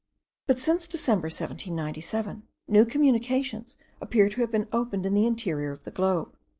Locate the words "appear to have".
4.01-4.49